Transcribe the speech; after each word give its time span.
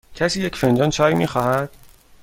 کسی 0.15 0.41
یک 0.41 0.55
فنجان 0.55 0.89
چای 0.89 1.13
می 1.13 1.27
خواهد؟ 1.27 1.69